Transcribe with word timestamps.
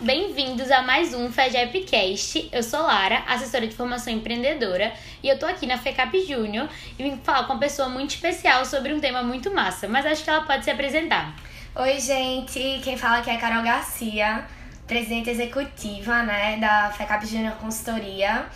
bem-vindos 0.00 0.70
a 0.70 0.82
mais 0.82 1.12
um 1.12 1.30
FEGEPcast. 1.32 2.48
Eu 2.52 2.62
sou 2.62 2.82
Lara, 2.82 3.24
assessora 3.26 3.66
de 3.66 3.74
formação 3.74 4.12
empreendedora, 4.12 4.92
e 5.22 5.28
eu 5.28 5.38
tô 5.38 5.46
aqui 5.46 5.66
na 5.66 5.76
FECAP 5.76 6.24
Júnior 6.26 6.68
e 6.98 7.02
vim 7.02 7.16
falar 7.22 7.44
com 7.44 7.54
uma 7.54 7.58
pessoa 7.58 7.88
muito 7.88 8.10
especial 8.10 8.64
sobre 8.64 8.92
um 8.92 9.00
tema 9.00 9.22
muito 9.22 9.52
massa, 9.52 9.88
mas 9.88 10.06
acho 10.06 10.22
que 10.22 10.30
ela 10.30 10.42
pode 10.42 10.64
se 10.64 10.70
apresentar. 10.70 11.34
Oi, 11.74 11.98
gente, 11.98 12.80
quem 12.84 12.96
fala 12.96 13.18
aqui 13.18 13.30
é 13.30 13.36
Carol 13.36 13.62
Garcia, 13.62 14.44
presidente 14.86 15.30
executiva 15.30 16.22
né, 16.22 16.58
da 16.58 16.90
FECAP 16.90 17.26
Júnior 17.26 17.54
Consultoria, 17.54 18.46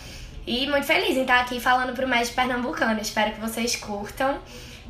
e 0.47 0.67
muito 0.69 0.87
feliz 0.87 1.17
em 1.17 1.23
estar 1.23 1.41
aqui 1.41 1.59
falando 1.59 1.93
pro 1.93 2.07
MED 2.07 2.31
Pernambucano. 2.31 3.01
Espero 3.01 3.33
que 3.33 3.41
vocês 3.41 3.75
curtam. 3.75 4.39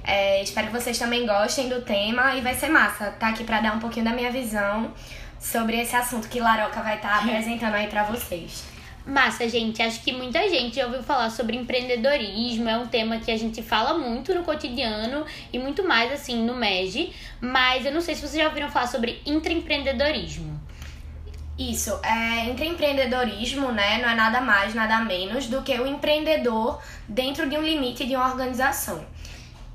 É, 0.04 0.40
espero 0.42 0.68
que 0.68 0.72
vocês 0.72 0.98
também 0.98 1.26
gostem 1.26 1.68
do 1.68 1.80
tema 1.80 2.34
e 2.34 2.40
vai 2.40 2.54
ser 2.54 2.68
massa 2.68 3.08
estar 3.08 3.30
aqui 3.30 3.42
para 3.42 3.60
dar 3.60 3.74
um 3.74 3.80
pouquinho 3.80 4.04
da 4.04 4.12
minha 4.12 4.30
visão 4.30 4.92
sobre 5.40 5.80
esse 5.80 5.94
assunto 5.94 6.28
que 6.28 6.40
Laroca 6.40 6.82
vai 6.82 6.96
estar 6.96 7.08
tá 7.08 7.16
apresentando 7.18 7.74
aí 7.74 7.86
para 7.86 8.04
vocês. 8.04 8.64
Massa, 9.06 9.48
gente. 9.48 9.80
Acho 9.80 10.02
que 10.02 10.12
muita 10.12 10.48
gente 10.48 10.76
já 10.76 10.86
ouviu 10.86 11.02
falar 11.02 11.30
sobre 11.30 11.56
empreendedorismo. 11.56 12.68
É 12.68 12.76
um 12.76 12.88
tema 12.88 13.18
que 13.18 13.30
a 13.30 13.38
gente 13.38 13.62
fala 13.62 13.96
muito 13.96 14.34
no 14.34 14.42
cotidiano 14.42 15.24
e 15.52 15.58
muito 15.60 15.86
mais 15.86 16.12
assim 16.12 16.44
no 16.44 16.56
MEG. 16.56 17.12
Mas 17.40 17.86
eu 17.86 17.92
não 17.92 18.00
sei 18.00 18.16
se 18.16 18.22
vocês 18.22 18.42
já 18.42 18.48
ouviram 18.48 18.68
falar 18.68 18.88
sobre 18.88 19.22
intraempreendedorismo. 19.24 20.60
Isso, 21.56 21.98
é, 22.02 22.50
intraempreendedorismo, 22.50 23.72
né, 23.72 23.98
não 24.02 24.10
é 24.10 24.14
nada 24.14 24.42
mais, 24.42 24.74
nada 24.74 25.00
menos 25.00 25.46
do 25.46 25.62
que 25.62 25.72
o 25.72 25.86
empreendedor 25.86 26.82
dentro 27.08 27.48
de 27.48 27.56
um 27.56 27.62
limite 27.62 28.04
de 28.04 28.14
uma 28.14 28.28
organização. 28.28 29.02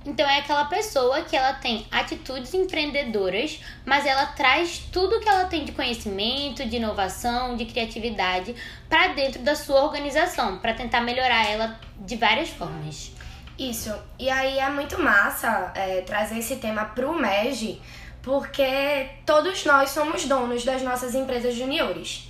Então 0.04 0.28
é 0.28 0.40
aquela 0.40 0.66
pessoa 0.66 1.22
que 1.22 1.36
ela 1.36 1.54
tem 1.54 1.86
atitudes 1.92 2.54
empreendedoras, 2.54 3.62
mas 3.86 4.06
ela 4.06 4.26
traz 4.26 4.80
tudo 4.92 5.20
que 5.20 5.30
ela 5.30 5.46
tem 5.46 5.64
de 5.64 5.72
conhecimento, 5.74 6.66
de 6.66 6.78
inovação, 6.78 7.56
de 7.56 7.66
criatividade 7.66 8.56
para 8.90 9.10
dentro 9.10 9.42
da 9.44 9.56
sua 9.56 9.84
organização, 9.84 10.58
para 10.58 10.74
tentar 10.74 11.02
melhorar 11.02 11.48
ela 11.48 11.80
de 12.00 12.16
várias 12.16 12.50
formas. 12.50 13.12
Isso. 13.60 13.94
E 14.18 14.28
aí 14.28 14.58
é 14.58 14.70
muito 14.70 15.00
massa 15.00 15.72
é, 15.76 16.02
trazer 16.02 16.40
esse 16.40 16.56
tema 16.56 16.86
pro 16.86 17.14
MEG, 17.14 17.80
porque 18.24 19.08
todos 19.24 19.64
nós 19.66 19.92
somos 19.92 20.26
donos 20.26 20.64
das 20.64 20.82
nossas 20.82 21.14
empresas 21.14 21.54
juniores. 21.54 22.28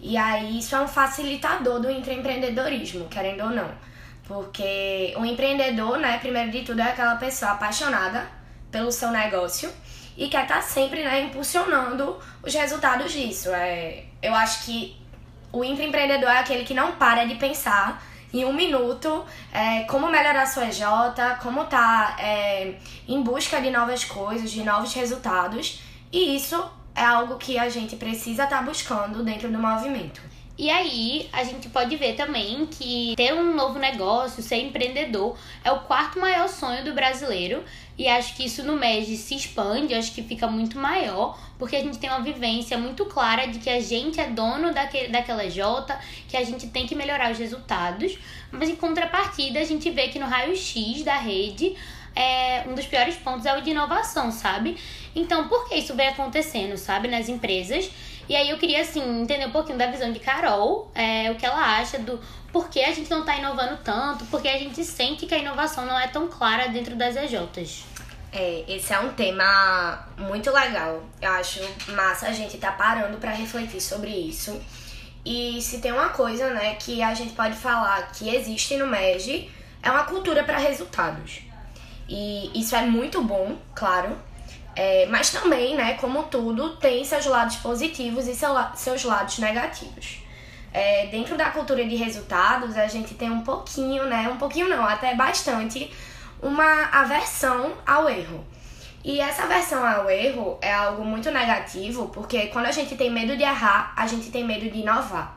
E 0.00 0.16
aí 0.16 0.58
isso 0.58 0.74
é 0.74 0.80
um 0.80 0.88
facilitador 0.88 1.78
do 1.78 1.88
empreendedorismo, 1.88 3.06
querendo 3.08 3.44
ou 3.44 3.50
não. 3.50 3.91
Porque 4.32 5.12
o 5.18 5.26
empreendedor, 5.26 5.98
né, 5.98 6.16
primeiro 6.16 6.50
de 6.50 6.62
tudo, 6.62 6.80
é 6.80 6.84
aquela 6.84 7.16
pessoa 7.16 7.50
apaixonada 7.50 8.26
pelo 8.70 8.90
seu 8.90 9.10
negócio 9.10 9.70
e 10.16 10.26
quer 10.28 10.44
estar 10.44 10.54
tá 10.54 10.62
sempre 10.62 11.04
né, 11.04 11.20
impulsionando 11.24 12.18
os 12.42 12.54
resultados 12.54 13.12
disso. 13.12 13.50
É, 13.50 14.04
eu 14.22 14.34
acho 14.34 14.64
que 14.64 14.96
o 15.52 15.62
empreendedor 15.62 16.30
é 16.30 16.38
aquele 16.38 16.64
que 16.64 16.72
não 16.72 16.92
para 16.92 17.26
de 17.26 17.34
pensar 17.34 18.02
em 18.32 18.46
um 18.46 18.54
minuto 18.54 19.22
é, 19.52 19.82
como 19.82 20.10
melhorar 20.10 20.46
sua 20.46 20.64
EJ, 20.64 20.82
como 21.42 21.66
tá 21.66 22.16
é, 22.18 22.76
em 23.06 23.22
busca 23.22 23.60
de 23.60 23.70
novas 23.70 24.02
coisas, 24.02 24.50
de 24.50 24.64
novos 24.64 24.94
resultados. 24.94 25.82
E 26.10 26.34
isso 26.34 26.58
é 26.94 27.04
algo 27.04 27.36
que 27.36 27.58
a 27.58 27.68
gente 27.68 27.96
precisa 27.96 28.44
estar 28.44 28.60
tá 28.60 28.62
buscando 28.62 29.22
dentro 29.22 29.52
do 29.52 29.58
movimento. 29.58 30.31
E 30.62 30.70
aí, 30.70 31.28
a 31.32 31.42
gente 31.42 31.68
pode 31.70 31.96
ver 31.96 32.14
também 32.14 32.66
que 32.66 33.14
ter 33.16 33.34
um 33.34 33.52
novo 33.52 33.80
negócio, 33.80 34.40
ser 34.40 34.58
empreendedor, 34.58 35.36
é 35.64 35.72
o 35.72 35.80
quarto 35.80 36.20
maior 36.20 36.48
sonho 36.48 36.84
do 36.84 36.94
brasileiro. 36.94 37.64
E 37.98 38.06
acho 38.06 38.36
que 38.36 38.44
isso 38.44 38.62
no 38.62 38.76
MEG 38.76 39.16
se 39.16 39.34
expande, 39.34 39.92
acho 39.92 40.12
que 40.14 40.22
fica 40.22 40.46
muito 40.46 40.78
maior, 40.78 41.36
porque 41.58 41.74
a 41.74 41.80
gente 41.80 41.98
tem 41.98 42.08
uma 42.08 42.20
vivência 42.20 42.78
muito 42.78 43.04
clara 43.06 43.48
de 43.48 43.58
que 43.58 43.68
a 43.68 43.80
gente 43.80 44.20
é 44.20 44.28
dono 44.30 44.72
daquele, 44.72 45.08
daquela 45.08 45.50
J, 45.50 45.98
que 46.28 46.36
a 46.36 46.44
gente 46.44 46.68
tem 46.68 46.86
que 46.86 46.94
melhorar 46.94 47.32
os 47.32 47.38
resultados. 47.38 48.16
Mas 48.52 48.68
em 48.68 48.76
contrapartida, 48.76 49.58
a 49.58 49.64
gente 49.64 49.90
vê 49.90 50.10
que 50.10 50.20
no 50.20 50.26
raio-x 50.26 51.02
da 51.02 51.16
rede, 51.16 51.74
é, 52.14 52.62
um 52.68 52.74
dos 52.76 52.86
piores 52.86 53.16
pontos 53.16 53.46
é 53.46 53.58
o 53.58 53.62
de 53.62 53.70
inovação, 53.70 54.30
sabe? 54.30 54.76
Então, 55.12 55.48
por 55.48 55.68
que 55.68 55.74
isso 55.74 55.92
vem 55.96 56.06
acontecendo, 56.06 56.76
sabe, 56.76 57.08
nas 57.08 57.28
empresas? 57.28 57.90
E 58.28 58.36
aí 58.36 58.50
eu 58.50 58.58
queria, 58.58 58.82
assim, 58.82 59.22
entender 59.22 59.46
um 59.46 59.50
pouquinho 59.50 59.78
da 59.78 59.86
visão 59.86 60.12
de 60.12 60.20
Carol, 60.20 60.90
é, 60.94 61.30
o 61.30 61.34
que 61.34 61.44
ela 61.44 61.78
acha 61.78 61.98
do 61.98 62.20
porquê 62.52 62.80
a 62.80 62.92
gente 62.92 63.10
não 63.10 63.24
tá 63.24 63.36
inovando 63.36 63.78
tanto, 63.82 64.24
porque 64.26 64.48
a 64.48 64.58
gente 64.58 64.84
sente 64.84 65.26
que 65.26 65.34
a 65.34 65.38
inovação 65.38 65.86
não 65.86 65.98
é 65.98 66.06
tão 66.06 66.28
clara 66.28 66.68
dentro 66.68 66.94
das 66.94 67.16
EJs. 67.16 67.84
É, 68.32 68.64
esse 68.68 68.92
é 68.92 68.98
um 68.98 69.10
tema 69.10 70.06
muito 70.16 70.50
legal. 70.50 71.02
Eu 71.20 71.30
acho 71.32 71.60
massa 71.88 72.28
a 72.28 72.32
gente 72.32 72.56
tá 72.58 72.72
parando 72.72 73.18
para 73.18 73.30
refletir 73.30 73.80
sobre 73.80 74.10
isso. 74.10 74.58
E 75.24 75.60
se 75.60 75.80
tem 75.80 75.92
uma 75.92 76.08
coisa, 76.08 76.50
né, 76.50 76.74
que 76.74 77.02
a 77.02 77.14
gente 77.14 77.34
pode 77.34 77.54
falar 77.54 78.10
que 78.12 78.34
existe 78.34 78.76
no 78.76 78.86
MEG, 78.86 79.50
é 79.82 79.90
uma 79.90 80.04
cultura 80.04 80.42
para 80.44 80.58
resultados. 80.58 81.42
E 82.08 82.50
isso 82.58 82.74
é 82.74 82.82
muito 82.82 83.22
bom, 83.22 83.56
claro, 83.74 84.18
é, 84.74 85.06
mas 85.06 85.30
também, 85.30 85.76
né, 85.76 85.94
como 85.94 86.24
tudo, 86.24 86.76
tem 86.76 87.04
seus 87.04 87.26
lados 87.26 87.56
positivos 87.56 88.26
e 88.26 88.34
seu, 88.34 88.50
seus 88.74 89.04
lados 89.04 89.38
negativos. 89.38 90.18
É, 90.72 91.06
dentro 91.06 91.36
da 91.36 91.50
cultura 91.50 91.84
de 91.84 91.94
resultados, 91.96 92.76
a 92.76 92.86
gente 92.86 93.14
tem 93.14 93.30
um 93.30 93.42
pouquinho, 93.42 94.06
né, 94.06 94.28
um 94.32 94.38
pouquinho 94.38 94.68
não, 94.68 94.84
até 94.84 95.14
bastante, 95.14 95.92
uma 96.40 96.86
aversão 96.86 97.72
ao 97.86 98.08
erro. 98.08 98.44
E 99.04 99.20
essa 99.20 99.42
aversão 99.42 99.84
ao 99.84 100.08
erro 100.08 100.58
é 100.62 100.72
algo 100.72 101.04
muito 101.04 101.30
negativo, 101.30 102.08
porque 102.08 102.46
quando 102.46 102.66
a 102.66 102.72
gente 102.72 102.94
tem 102.94 103.10
medo 103.10 103.36
de 103.36 103.42
errar, 103.42 103.92
a 103.96 104.06
gente 104.06 104.30
tem 104.30 104.44
medo 104.44 104.70
de 104.70 104.78
inovar. 104.78 105.36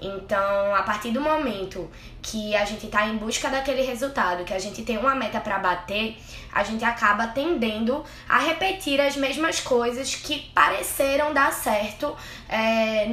Então, 0.00 0.74
a 0.74 0.82
partir 0.82 1.10
do 1.10 1.20
momento 1.20 1.90
que 2.22 2.54
a 2.54 2.64
gente 2.64 2.86
está 2.86 3.06
em 3.06 3.16
busca 3.16 3.48
daquele 3.48 3.82
resultado, 3.82 4.44
que 4.44 4.54
a 4.54 4.58
gente 4.58 4.82
tem 4.82 4.96
uma 4.96 5.14
meta 5.14 5.40
para 5.40 5.58
bater, 5.58 6.16
a 6.52 6.62
gente 6.62 6.84
acaba 6.84 7.26
tendendo 7.28 8.04
a 8.28 8.38
repetir 8.38 9.00
as 9.00 9.16
mesmas 9.16 9.60
coisas 9.60 10.14
que 10.14 10.50
pareceram 10.54 11.34
dar 11.34 11.52
certo 11.52 12.16
é, 12.48 13.08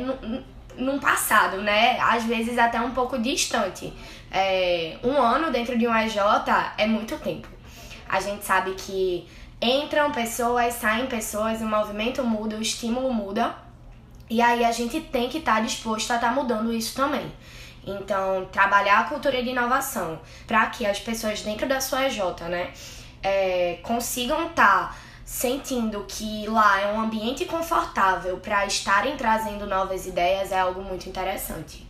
no 0.77 0.99
passado, 0.99 1.57
né? 1.57 1.99
Às 1.99 2.23
vezes 2.23 2.57
até 2.57 2.79
um 2.79 2.91
pouco 2.91 3.17
distante. 3.17 3.91
É, 4.31 4.97
um 5.03 5.19
ano 5.19 5.51
dentro 5.51 5.77
de 5.77 5.87
um 5.87 5.95
EJ 5.95 6.17
é 6.77 6.85
muito 6.85 7.17
tempo. 7.17 7.47
A 8.07 8.19
gente 8.19 8.45
sabe 8.45 8.73
que 8.73 9.27
entram 9.61 10.11
pessoas, 10.11 10.73
saem 10.75 11.07
pessoas, 11.07 11.61
o 11.61 11.65
movimento 11.65 12.23
muda, 12.23 12.57
o 12.57 12.61
estímulo 12.61 13.11
muda. 13.13 13.64
E 14.29 14.41
aí 14.41 14.65
a 14.65 14.71
gente 14.71 14.99
tem 15.01 15.29
que 15.29 15.37
estar 15.37 15.55
tá 15.55 15.61
disposto 15.61 16.11
a 16.11 16.15
estar 16.15 16.29
tá 16.29 16.33
mudando 16.33 16.73
isso 16.73 16.95
também. 16.95 17.31
Então, 17.85 18.45
trabalhar 18.51 19.01
a 19.01 19.03
cultura 19.03 19.41
de 19.43 19.49
inovação 19.49 20.19
para 20.47 20.65
que 20.67 20.85
as 20.85 20.99
pessoas 20.99 21.41
dentro 21.41 21.67
da 21.67 21.79
sua 21.79 22.07
EJ, 22.07 22.19
né, 22.49 22.73
é, 23.21 23.79
consigam 23.83 24.47
estar 24.47 24.89
tá 24.89 24.95
sentindo 25.23 26.05
que 26.07 26.47
lá 26.47 26.79
é 26.81 26.91
um 26.91 27.01
ambiente 27.01 27.45
confortável 27.45 28.37
para 28.37 28.65
estarem 28.65 29.15
trazendo 29.17 29.65
novas 29.65 30.05
ideias 30.05 30.51
é 30.51 30.59
algo 30.59 30.81
muito 30.81 31.07
interessante. 31.07 31.84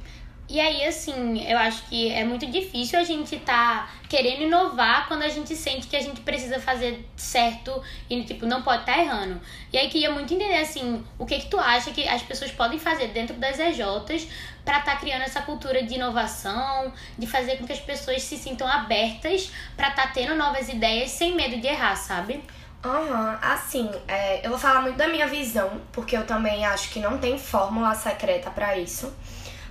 E 0.48 0.60
aí, 0.60 0.86
assim, 0.86 1.44
eu 1.50 1.58
acho 1.58 1.84
que 1.88 2.12
é 2.12 2.24
muito 2.24 2.46
difícil 2.46 3.00
a 3.00 3.04
gente 3.04 3.38
tá 3.40 3.90
querendo 4.08 4.44
inovar 4.44 5.08
quando 5.08 5.24
a 5.24 5.28
gente 5.28 5.56
sente 5.56 5.88
que 5.88 5.96
a 5.96 6.02
gente 6.02 6.22
precisa 6.22 6.60
fazer 6.60 7.04
certo 7.16 7.82
e, 8.08 8.24
tipo, 8.24 8.46
não 8.46 8.62
pode 8.62 8.82
estar 8.82 8.94
tá 8.94 9.02
errando. 9.02 9.42
E 9.74 9.78
aí, 9.78 9.90
queria 9.90 10.12
muito 10.12 10.32
entender, 10.32 10.60
assim, 10.60 11.04
o 11.18 11.26
que 11.26 11.40
que 11.40 11.48
tu 11.48 11.60
acha 11.60 11.90
que 11.92 12.08
as 12.08 12.22
pessoas 12.22 12.52
podem 12.52 12.78
fazer 12.78 13.08
dentro 13.08 13.36
das 13.38 13.58
EJs 13.58 14.28
para 14.64 14.80
estar 14.80 14.94
tá 14.94 14.96
criando 14.98 15.24
essa 15.24 15.42
cultura 15.42 15.82
de 15.82 15.96
inovação, 15.96 16.94
de 17.18 17.26
fazer 17.26 17.58
com 17.58 17.66
que 17.66 17.74
as 17.74 17.80
pessoas 17.80 18.22
se 18.22 18.38
sintam 18.38 18.68
abertas 18.68 19.52
para 19.76 19.90
estar 19.90 20.08
tá 20.08 20.12
tendo 20.14 20.36
novas 20.36 20.70
ideias 20.70 21.10
sem 21.10 21.36
medo 21.36 21.60
de 21.60 21.66
errar, 21.66 21.96
sabe? 21.96 22.44
Aham, 22.84 23.32
uhum. 23.32 23.38
assim, 23.42 23.92
é, 24.08 24.46
eu 24.46 24.52
vou 24.52 24.60
falar 24.60 24.82
muito 24.82 24.96
da 24.96 25.08
minha 25.08 25.26
visão, 25.26 25.82
porque 25.92 26.16
eu 26.16 26.24
também 26.24 26.64
acho 26.68 26.92
que 26.92 27.00
não 27.00 27.18
tem 27.18 27.36
fórmula 27.36 27.96
secreta 27.96 28.52
para 28.52 28.78
isso. 28.78 29.12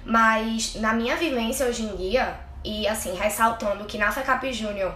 Mas 0.05 0.75
na 0.77 0.93
minha 0.93 1.17
vivência 1.17 1.67
hoje 1.67 1.83
em 1.83 1.97
dia, 1.97 2.39
e 2.65 2.87
assim, 2.87 3.15
ressaltando 3.15 3.85
que 3.85 3.99
na 3.99 4.11
FECAP 4.11 4.53
Júnior 4.53 4.95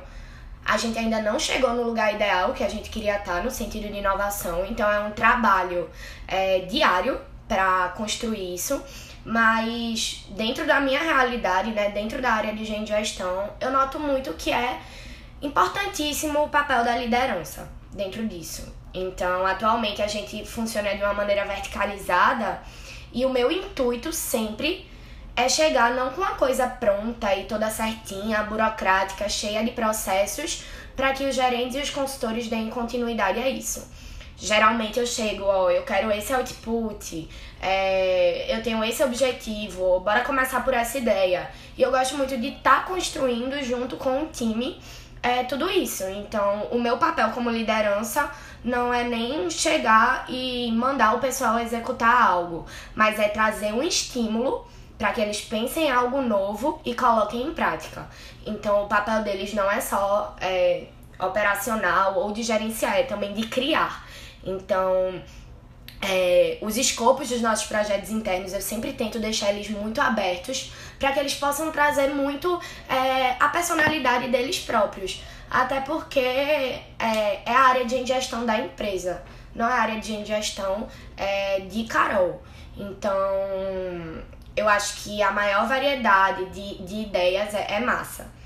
a 0.65 0.77
gente 0.77 0.99
ainda 0.99 1.23
não 1.23 1.39
chegou 1.39 1.73
no 1.73 1.83
lugar 1.83 2.15
ideal 2.15 2.53
que 2.53 2.63
a 2.63 2.69
gente 2.69 2.91
queria 2.91 3.17
estar 3.17 3.43
no 3.43 3.51
sentido 3.51 3.91
de 3.91 3.99
inovação, 3.99 4.67
então 4.67 4.91
é 4.91 5.01
um 5.01 5.11
trabalho 5.13 5.89
é, 6.27 6.61
diário 6.61 7.19
para 7.49 7.89
construir 7.97 8.55
isso. 8.55 8.83
Mas 9.25 10.27
dentro 10.31 10.67
da 10.67 10.81
minha 10.81 11.01
realidade, 11.01 11.71
né, 11.71 11.91
dentro 11.91 12.21
da 12.21 12.33
área 12.33 12.55
de 12.55 12.65
gestão, 12.65 13.51
eu 13.61 13.71
noto 13.71 13.99
muito 13.99 14.33
que 14.35 14.53
é 14.53 14.79
importantíssimo 15.41 16.45
o 16.45 16.49
papel 16.49 16.85
da 16.85 16.97
liderança 16.97 17.69
dentro 17.93 18.27
disso. 18.27 18.75
Então, 18.93 19.47
atualmente 19.47 20.03
a 20.03 20.07
gente 20.07 20.45
funciona 20.45 20.95
de 20.95 21.03
uma 21.03 21.15
maneira 21.15 21.45
verticalizada 21.45 22.61
e 23.13 23.25
o 23.25 23.31
meu 23.31 23.51
intuito 23.51 24.13
sempre 24.13 24.87
é 25.39 25.49
chegar 25.49 25.95
não 25.95 26.11
com 26.11 26.21
uma 26.21 26.35
coisa 26.35 26.67
pronta 26.67 27.33
e 27.33 27.45
toda 27.45 27.71
certinha, 27.71 28.43
burocrática, 28.43 29.29
cheia 29.29 29.63
de 29.63 29.71
processos, 29.71 30.65
para 30.97 31.13
que 31.13 31.25
os 31.25 31.37
gerentes 31.37 31.77
e 31.77 31.81
os 31.81 31.91
consultores 31.91 32.49
deem 32.49 32.69
continuidade 32.71 33.39
a 33.39 33.49
isso. 33.49 33.89
Geralmente 34.37 34.99
eu 34.99 35.07
chego, 35.07 35.45
ó, 35.45 35.71
eu 35.71 35.85
quero 35.85 36.11
esse 36.11 36.33
output, 36.33 37.29
é, 37.63 38.53
eu 38.53 38.61
tenho 38.65 38.83
esse 38.83 39.01
objetivo, 39.05 40.01
bora 40.01 40.23
começar 40.23 40.65
por 40.65 40.75
essa 40.75 40.99
ideia. 40.99 41.49
E 41.77 41.83
eu 41.83 41.93
gosto 41.93 42.17
muito 42.17 42.37
de 42.37 42.49
estar 42.49 42.81
tá 42.81 42.83
construindo 42.83 43.63
junto 43.63 43.97
com 43.97 44.25
o 44.25 44.27
time 44.27 44.81
é, 45.23 45.45
tudo 45.45 45.71
isso. 45.71 46.03
Então, 46.03 46.67
o 46.73 46.81
meu 46.81 46.99
papel 46.99 47.31
como 47.31 47.49
liderança 47.49 48.29
não 48.65 48.93
é 48.93 49.05
nem 49.05 49.49
chegar 49.49 50.25
e 50.29 50.73
mandar 50.73 51.15
o 51.15 51.21
pessoal 51.21 51.61
executar 51.61 52.23
algo, 52.23 52.67
mas 52.93 53.21
é 53.21 53.29
trazer 53.29 53.73
um 53.73 53.85
estímulo 53.85 54.67
para 54.99 55.13
que 55.13 55.21
eles 55.21 55.41
pensem 55.41 55.87
em 55.87 55.91
algo 55.91 56.21
novo 56.21 56.81
e 56.85 56.95
coloquem 56.95 57.47
em 57.47 57.55
prática. 57.55 58.09
Então, 58.45 58.85
o 58.85 58.89
papel 58.89 59.23
deles 59.23 59.55
não 59.55 59.71
é 59.71 59.81
só 59.81 60.37
é, 60.41 60.87
operacional 61.21 62.19
ou 62.19 62.33
de 62.33 62.43
gerenciar, 62.43 62.99
é 62.99 63.05
também 63.05 63.33
de 63.33 63.47
criar. 63.47 64.07
Então, 64.45 65.23
é, 66.03 66.59
os 66.61 66.77
escopos 66.77 67.29
dos 67.29 67.41
nossos 67.41 67.67
projetos 67.67 68.11
internos 68.11 68.53
eu 68.53 68.61
sempre 68.61 68.93
tento 68.93 69.19
deixar 69.19 69.53
eles 69.53 69.69
muito 69.69 70.01
abertos 70.01 70.73
para 70.99 71.13
que 71.13 71.19
eles 71.19 71.35
possam 71.35 71.73
trazer 71.73 72.09
muito 72.09 72.61
é, 72.89 73.37
a 73.39 73.49
personalidade 73.49 74.29
deles 74.29 74.59
próprios. 74.59 75.23
Até 75.51 75.81
porque 75.81 76.21
é, 76.21 76.85
é, 76.99 77.43
a 77.47 77.61
área 77.61 77.85
de 77.85 77.97
ingestão 77.97 78.45
da 78.45 78.59
empresa, 78.59 79.23
não 79.55 79.67
é 79.67 79.73
a 79.73 79.81
área 79.81 80.01
de 80.01 80.13
ingestão 80.13 80.87
é, 81.17 81.61
de 81.61 81.85
Carol. 81.85 82.43
Então, 82.77 83.19
eu 84.59 84.69
acho 84.69 85.03
que 85.03 85.23
a 85.23 85.31
maior 85.31 85.67
variedade 85.67 86.47
de, 86.47 86.83
de 86.83 87.03
ideias 87.03 87.55
é, 87.55 87.75
é 87.75 87.81
massa. 87.81 88.39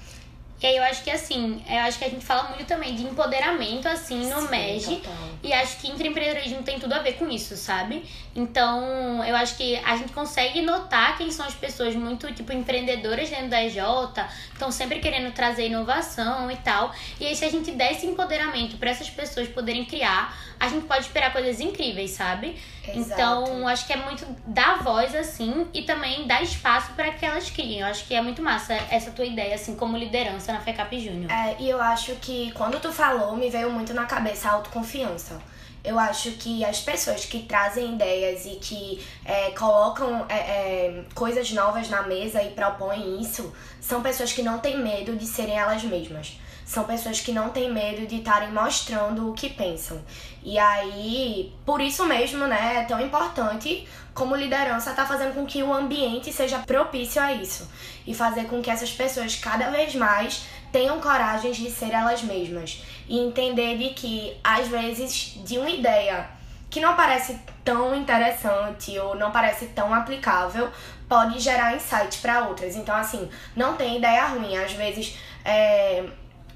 E 0.62 0.67
aí 0.67 0.76
eu 0.76 0.85
acho 0.85 1.03
que 1.03 1.11
assim, 1.11 1.61
eu 1.69 1.79
acho 1.81 1.99
que 1.99 2.05
a 2.05 2.09
gente 2.09 2.25
fala 2.25 2.44
muito 2.50 2.64
também 2.67 2.94
de 2.94 3.03
empoderamento, 3.03 3.88
assim, 3.88 4.31
no 4.32 4.43
Sim, 4.43 4.49
MEG. 4.49 4.97
Total. 4.97 5.14
E 5.43 5.53
acho 5.53 5.79
que 5.79 5.91
empreendedorismo 5.91 6.62
tem 6.62 6.79
tudo 6.79 6.93
a 6.93 7.00
ver 7.00 7.14
com 7.14 7.29
isso, 7.29 7.56
sabe? 7.56 8.05
Então, 8.32 9.25
eu 9.25 9.35
acho 9.35 9.56
que 9.56 9.76
a 9.79 9.97
gente 9.97 10.12
consegue 10.12 10.62
notar 10.62 11.19
quem 11.19 11.32
são 11.32 11.44
as 11.44 11.55
pessoas 11.55 11.97
muito, 11.97 12.32
tipo, 12.32 12.53
empreendedoras 12.53 13.29
dentro 13.29 13.49
da 13.49 13.65
EJ, 13.65 13.79
estão 14.53 14.70
sempre 14.70 15.00
querendo 15.00 15.32
trazer 15.35 15.67
inovação 15.67 16.49
e 16.49 16.56
tal. 16.58 16.94
E 17.19 17.26
aí, 17.26 17.35
se 17.35 17.44
a 17.44 17.50
gente 17.50 17.73
der 17.73 17.91
esse 17.91 18.06
empoderamento 18.06 18.76
para 18.76 18.91
essas 18.91 19.11
pessoas 19.11 19.49
poderem 19.49 19.85
criar, 19.85 20.32
a 20.61 20.69
gente 20.69 20.87
pode 20.87 21.06
esperar 21.06 21.32
coisas 21.32 21.58
incríveis, 21.58 22.12
sabe? 22.12 22.56
Exato. 22.90 23.12
Então, 23.12 23.69
acho 23.69 23.87
que 23.87 23.93
é 23.93 23.96
muito 23.96 24.26
dar 24.46 24.82
voz, 24.82 25.14
assim, 25.14 25.67
e 25.73 25.82
também 25.82 26.26
dar 26.26 26.43
espaço 26.43 26.93
para 26.93 27.12
que 27.12 27.25
elas 27.25 27.49
criem. 27.50 27.81
Eu 27.81 27.87
acho 27.87 28.06
que 28.06 28.14
é 28.14 28.20
muito 28.20 28.43
massa 28.43 28.75
essa 28.90 29.11
tua 29.11 29.25
ideia, 29.25 29.55
assim, 29.55 29.76
como 29.76 29.96
liderança 29.96 30.52
na 30.52 30.61
FECAP 30.61 30.99
Júnior. 30.99 31.31
É, 31.31 31.56
e 31.61 31.69
eu 31.69 31.81
acho 31.81 32.14
que 32.17 32.50
quando 32.52 32.81
tu 32.81 32.90
falou, 32.93 33.37
me 33.37 33.49
veio 33.49 33.70
muito 33.70 33.94
na 33.94 34.05
cabeça 34.05 34.49
a 34.49 34.52
autoconfiança. 34.52 35.40
Eu 35.84 35.99
acho 35.99 36.32
que 36.32 36.64
as 36.64 36.81
pessoas 36.81 37.25
que 37.25 37.40
trazem 37.40 37.94
ideias 37.94 38.46
e 38.46 38.56
que 38.56 39.05
é, 39.25 39.50
colocam 39.50 40.25
é, 40.29 40.34
é, 40.34 41.05
coisas 41.12 41.50
novas 41.52 41.88
na 41.88 42.02
mesa 42.02 42.40
e 42.40 42.50
propõem 42.50 43.20
isso 43.20 43.52
são 43.81 44.00
pessoas 44.00 44.32
que 44.32 44.43
não 44.43 44.61
têm 44.61 44.79
medo 44.79 45.17
de 45.17 45.26
serem 45.26 45.58
elas 45.58 45.82
mesmas. 45.82 46.38
São 46.64 46.85
pessoas 46.85 47.20
que 47.20 47.32
não 47.32 47.50
têm 47.50 47.73
medo 47.73 48.06
de 48.06 48.17
estarem 48.17 48.53
mostrando 48.53 49.31
o 49.31 49.35
que 49.35 49.50
pensam. 49.50 50.03
E 50.43 50.59
aí, 50.59 51.53
por 51.67 51.81
isso 51.81 52.05
mesmo, 52.06 52.47
né, 52.47 52.79
é 52.79 52.85
tão 52.85 53.00
importante 53.00 53.87
como 54.14 54.37
liderança 54.37 54.93
tá 54.93 55.06
fazendo 55.06 55.35
com 55.35 55.47
que 55.47 55.62
o 55.62 55.73
ambiente 55.73 56.32
seja 56.32 56.59
propício 56.59 57.20
a 57.20 57.32
isso 57.32 57.70
e 58.06 58.14
fazer 58.14 58.44
com 58.44 58.61
que 58.61 58.70
essas 58.70 58.93
pessoas 58.93 59.35
cada 59.37 59.70
vez 59.70 59.94
mais 59.94 60.44
tenham 60.70 61.00
coragem 61.00 61.53
de 61.53 61.70
ser 61.70 61.93
elas 61.93 62.23
mesmas 62.23 62.82
e 63.08 63.19
entender 63.19 63.79
de 63.79 63.91
que 63.91 64.37
às 64.43 64.69
vezes 64.69 65.38
de 65.44 65.58
uma 65.58 65.70
ideia 65.70 66.29
que 66.70 66.81
não 66.81 66.97
parece 66.97 67.38
tão 67.62 67.94
interessante 67.94 68.99
ou 68.99 69.15
não 69.15 69.31
parece 69.31 69.67
tão 69.67 69.93
aplicável 69.93 70.70
pode 71.08 71.38
gerar 71.38 71.76
insight 71.76 72.19
para 72.19 72.49
outras. 72.49 72.76
Então 72.76 72.97
assim, 72.97 73.29
não 73.55 73.76
tem 73.76 73.99
ideia 73.99 74.25
ruim. 74.26 74.56
Às 74.56 74.73
vezes 74.73 75.19
é, 75.44 76.05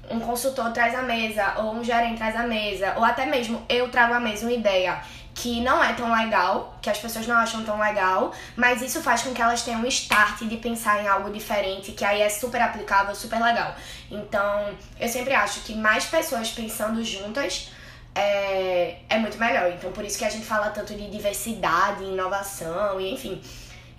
um 0.09 0.19
consultor 0.19 0.71
traz 0.71 0.95
a 0.95 1.01
mesa, 1.01 1.55
ou 1.57 1.75
um 1.75 1.83
gerente 1.83 2.17
traz 2.17 2.35
a 2.35 2.43
mesa, 2.43 2.93
ou 2.97 3.03
até 3.03 3.25
mesmo 3.25 3.63
eu 3.67 3.89
trago 3.89 4.13
à 4.13 4.19
mesa 4.19 4.45
uma 4.45 4.53
ideia 4.53 5.01
que 5.37 5.61
não 5.61 5.83
é 5.83 5.93
tão 5.93 6.11
legal, 6.11 6.75
que 6.81 6.89
as 6.89 6.97
pessoas 6.97 7.27
não 7.27 7.35
acham 7.35 7.63
tão 7.63 7.79
legal, 7.79 8.33
mas 8.55 8.81
isso 8.81 9.03
faz 9.03 9.21
com 9.21 9.33
que 9.35 9.41
elas 9.41 9.61
tenham 9.61 9.81
um 9.81 9.85
start 9.85 10.41
de 10.41 10.57
pensar 10.57 11.03
em 11.03 11.07
algo 11.07 11.31
diferente, 11.31 11.91
que 11.91 12.03
aí 12.03 12.21
é 12.21 12.29
super 12.29 12.59
aplicável, 12.59 13.13
super 13.13 13.39
legal. 13.39 13.75
Então, 14.09 14.75
eu 14.99 15.07
sempre 15.07 15.35
acho 15.35 15.59
que 15.59 15.75
mais 15.75 16.05
pessoas 16.05 16.49
pensando 16.49 17.03
juntas 17.03 17.69
é, 18.15 18.95
é 19.07 19.19
muito 19.19 19.37
melhor. 19.37 19.71
Então, 19.71 19.91
por 19.91 20.03
isso 20.03 20.17
que 20.17 20.25
a 20.25 20.29
gente 20.29 20.45
fala 20.45 20.71
tanto 20.71 20.95
de 20.95 21.07
diversidade, 21.07 22.03
inovação, 22.03 22.99
e 22.99 23.13
enfim. 23.13 23.39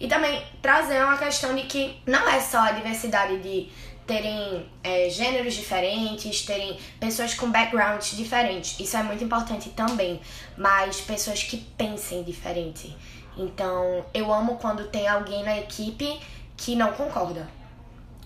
E 0.00 0.08
também 0.08 0.44
trazer 0.61 1.04
uma 1.04 1.16
questão 1.16 1.54
de 1.54 1.62
que 1.62 2.00
não 2.04 2.28
é 2.28 2.40
só 2.40 2.58
a 2.58 2.72
diversidade 2.72 3.38
de 3.38 3.70
terem 4.08 4.66
é, 4.82 5.10
gêneros 5.10 5.55
diferentes, 5.55 6.43
terem 6.44 6.78
pessoas 6.99 7.34
com 7.34 7.50
backgrounds 7.50 8.16
diferentes. 8.16 8.81
Isso 8.81 8.96
é 8.96 9.02
muito 9.02 9.22
importante 9.22 9.69
também, 9.69 10.19
mas 10.56 11.00
pessoas 11.02 11.43
que 11.43 11.58
pensem 11.76 12.22
diferente. 12.22 12.96
Então, 13.37 14.05
eu 14.14 14.32
amo 14.32 14.56
quando 14.56 14.88
tem 14.88 15.06
alguém 15.06 15.44
na 15.44 15.58
equipe 15.58 16.19
que 16.56 16.75
não 16.75 16.90
concorda. 16.93 17.46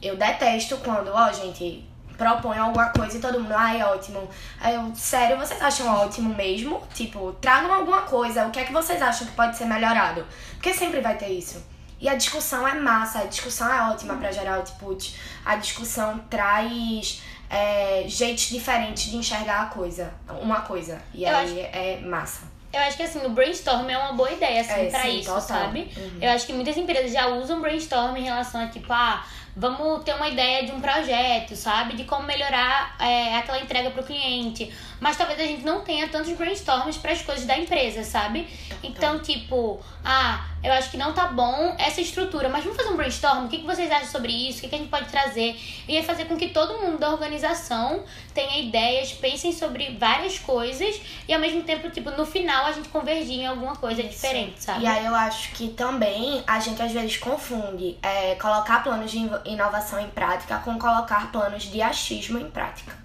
Eu 0.00 0.17
detesto 0.17 0.79
quando, 0.79 1.08
ó, 1.08 1.32
gente, 1.32 1.85
propõe 2.17 2.58
alguma 2.58 2.90
coisa 2.90 3.19
e 3.19 3.20
todo 3.20 3.40
mundo, 3.40 3.52
ai, 3.55 3.81
é 3.81 3.85
ótimo. 3.85 4.28
Eu, 4.64 4.94
sério, 4.94 5.37
vocês 5.37 5.61
acham 5.61 5.88
ótimo 5.88 6.32
mesmo? 6.35 6.81
Tipo, 6.94 7.32
tragam 7.40 7.75
alguma 7.75 8.02
coisa, 8.02 8.46
o 8.46 8.50
que 8.52 8.61
é 8.61 8.64
que 8.64 8.73
vocês 8.73 9.02
acham 9.02 9.26
que 9.26 9.35
pode 9.35 9.56
ser 9.56 9.64
melhorado? 9.64 10.25
Porque 10.52 10.73
sempre 10.73 11.00
vai 11.00 11.17
ter 11.17 11.28
isso. 11.28 11.62
E 12.02 12.08
a 12.08 12.16
discussão 12.16 12.66
é 12.66 12.75
massa, 12.75 13.20
a 13.20 13.25
discussão 13.26 13.72
é 13.72 13.93
ótima 13.93 14.16
para 14.16 14.32
gerar 14.32 14.56
output. 14.56 15.16
A 15.44 15.54
discussão 15.54 16.19
traz 16.28 17.22
é, 17.49 18.02
jeitos 18.08 18.49
diferentes 18.49 19.08
de 19.08 19.16
enxergar 19.16 19.62
a 19.62 19.66
coisa, 19.66 20.12
uma 20.40 20.62
coisa. 20.62 21.00
E 21.14 21.22
eu 21.22 21.37
aí 21.37 21.64
acho... 21.64 21.76
é 21.76 22.00
massa. 22.00 22.50
Eu 22.72 22.81
acho 22.81 22.96
que 22.96 23.04
assim, 23.04 23.25
o 23.25 23.28
brainstorm 23.28 23.88
é 23.88 23.96
uma 23.96 24.14
boa 24.14 24.32
ideia, 24.32 24.62
assim, 24.62 24.87
é, 24.87 24.90
pra 24.90 25.02
sim, 25.02 25.20
isso, 25.20 25.28
total. 25.28 25.43
sabe? 25.43 25.93
Uhum. 25.96 26.19
Eu 26.20 26.31
acho 26.32 26.44
que 26.44 26.52
muitas 26.52 26.76
empresas 26.76 27.12
já 27.12 27.28
usam 27.28 27.60
brainstorm 27.60 28.16
em 28.16 28.25
relação 28.25 28.60
a 28.62 28.66
tipo, 28.66 28.93
ah, 28.93 29.25
vamos 29.54 30.02
ter 30.02 30.14
uma 30.14 30.28
ideia 30.28 30.66
de 30.66 30.72
um 30.72 30.81
projeto, 30.81 31.54
sabe? 31.54 31.94
De 31.94 32.02
como 32.02 32.26
melhorar 32.26 32.96
é, 32.99 33.37
aquela 33.37 33.60
entrega 33.60 33.90
para 33.93 34.00
o 34.00 34.04
cliente. 34.04 34.72
Mas 35.02 35.16
talvez 35.16 35.40
a 35.40 35.43
gente 35.43 35.64
não 35.64 35.81
tenha 35.81 36.08
tantos 36.08 36.32
brainstorms 36.34 36.97
para 36.97 37.11
as 37.11 37.21
coisas 37.21 37.44
da 37.44 37.59
empresa, 37.59 38.04
sabe? 38.04 38.47
Então, 38.85 39.18
tipo, 39.18 39.82
ah, 40.04 40.47
eu 40.62 40.73
acho 40.73 40.92
que 40.92 40.97
não 40.97 41.12
tá 41.12 41.26
bom 41.26 41.75
essa 41.76 42.00
estrutura, 42.00 42.49
mas 42.49 42.62
vamos 42.62 42.76
fazer 42.76 42.90
um 42.90 42.97
brainstorm? 42.97 43.47
O 43.47 43.49
que, 43.49 43.59
que 43.59 43.66
vocês 43.66 43.90
acham 43.90 44.06
sobre 44.06 44.32
isso? 44.32 44.59
O 44.59 44.61
que, 44.62 44.68
que 44.68 44.75
a 44.76 44.78
gente 44.78 44.90
pode 44.90 45.06
trazer? 45.06 45.61
E 45.88 45.97
aí 45.97 46.04
fazer 46.04 46.26
com 46.26 46.37
que 46.37 46.50
todo 46.50 46.78
mundo 46.78 46.99
da 46.99 47.11
organização 47.11 48.04
tenha 48.32 48.61
ideias, 48.61 49.12
pensem 49.12 49.50
sobre 49.50 49.97
várias 49.99 50.38
coisas 50.38 51.00
e 51.26 51.35
ao 51.35 51.40
mesmo 51.40 51.64
tempo, 51.64 51.90
tipo, 51.90 52.12
no 52.12 52.25
final 52.25 52.66
a 52.66 52.71
gente 52.73 52.88
convergir 52.88 53.40
em 53.40 53.47
alguma 53.47 53.75
coisa 53.75 54.02
isso. 54.02 54.11
diferente, 54.11 54.62
sabe? 54.62 54.85
E 54.85 54.87
aí 54.87 55.04
eu 55.04 55.14
acho 55.16 55.50
que 55.50 55.71
também 55.71 56.44
a 56.47 56.61
gente 56.61 56.80
às 56.80 56.92
vezes 56.92 57.16
confunde 57.16 57.99
é, 58.00 58.37
colocar 58.37 58.85
planos 58.85 59.11
de 59.11 59.18
inovação 59.47 59.99
em 59.99 60.11
prática 60.11 60.59
com 60.59 60.78
colocar 60.78 61.32
planos 61.32 61.64
de 61.64 61.82
achismo 61.82 62.38
em 62.38 62.49
prática. 62.49 63.02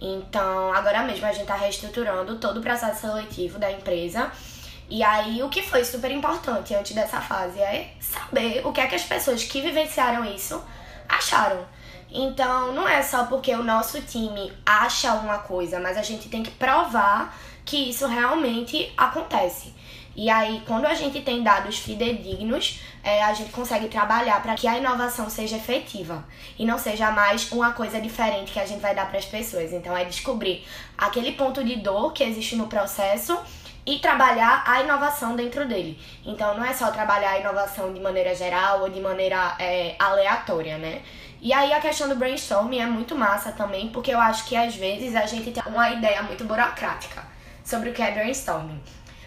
Então, 0.00 0.72
agora 0.72 1.02
mesmo 1.02 1.26
a 1.26 1.32
gente 1.32 1.42
está 1.42 1.54
reestruturando 1.54 2.36
todo 2.36 2.58
o 2.58 2.62
processo 2.62 3.02
seletivo 3.02 3.58
da 3.58 3.70
empresa. 3.70 4.30
E 4.88 5.02
aí, 5.02 5.42
o 5.42 5.48
que 5.48 5.62
foi 5.62 5.84
super 5.84 6.10
importante 6.10 6.74
antes 6.74 6.94
dessa 6.94 7.20
fase 7.20 7.58
é 7.60 7.94
saber 8.00 8.66
o 8.66 8.72
que 8.72 8.80
é 8.80 8.86
que 8.86 8.94
as 8.94 9.04
pessoas 9.04 9.42
que 9.44 9.60
vivenciaram 9.60 10.24
isso 10.24 10.62
acharam. 11.08 11.66
Então, 12.10 12.72
não 12.72 12.88
é 12.88 13.02
só 13.02 13.24
porque 13.24 13.52
o 13.54 13.62
nosso 13.62 14.00
time 14.02 14.52
acha 14.64 15.12
uma 15.14 15.38
coisa, 15.38 15.80
mas 15.80 15.96
a 15.96 16.02
gente 16.02 16.28
tem 16.28 16.42
que 16.42 16.50
provar 16.50 17.36
que 17.64 17.88
isso 17.88 18.06
realmente 18.06 18.92
acontece. 18.96 19.74
E 20.16 20.30
aí, 20.30 20.62
quando 20.64 20.86
a 20.86 20.94
gente 20.94 21.20
tem 21.22 21.42
dados 21.42 21.78
fidedignos, 21.78 22.80
é, 23.02 23.22
a 23.22 23.34
gente 23.34 23.50
consegue 23.50 23.88
trabalhar 23.88 24.40
para 24.42 24.54
que 24.54 24.66
a 24.68 24.78
inovação 24.78 25.28
seja 25.28 25.56
efetiva 25.56 26.24
e 26.56 26.64
não 26.64 26.78
seja 26.78 27.10
mais 27.10 27.50
uma 27.50 27.72
coisa 27.72 28.00
diferente 28.00 28.52
que 28.52 28.60
a 28.60 28.66
gente 28.66 28.80
vai 28.80 28.94
dar 28.94 29.08
para 29.08 29.18
as 29.18 29.24
pessoas. 29.24 29.72
Então, 29.72 29.96
é 29.96 30.04
descobrir 30.04 30.64
aquele 30.96 31.32
ponto 31.32 31.64
de 31.64 31.76
dor 31.76 32.12
que 32.12 32.22
existe 32.22 32.54
no 32.54 32.68
processo 32.68 33.36
e 33.84 33.98
trabalhar 33.98 34.62
a 34.64 34.82
inovação 34.82 35.34
dentro 35.34 35.66
dele. 35.66 35.98
Então, 36.24 36.56
não 36.56 36.64
é 36.64 36.72
só 36.72 36.92
trabalhar 36.92 37.30
a 37.30 37.40
inovação 37.40 37.92
de 37.92 38.00
maneira 38.00 38.34
geral 38.36 38.82
ou 38.82 38.88
de 38.88 39.00
maneira 39.00 39.56
é, 39.58 39.96
aleatória, 39.98 40.78
né? 40.78 41.02
E 41.42 41.52
aí 41.52 41.72
a 41.74 41.80
questão 41.80 42.08
do 42.08 42.14
brainstorming 42.14 42.78
é 42.78 42.86
muito 42.86 43.14
massa 43.14 43.52
também, 43.52 43.88
porque 43.88 44.12
eu 44.12 44.18
acho 44.18 44.46
que 44.46 44.56
às 44.56 44.74
vezes 44.76 45.14
a 45.14 45.26
gente 45.26 45.50
tem 45.50 45.62
uma 45.66 45.90
ideia 45.90 46.22
muito 46.22 46.44
burocrática 46.44 47.22
sobre 47.62 47.90
o 47.90 47.92
que 47.92 48.00
é 48.00 48.12
brainstorming 48.12 48.80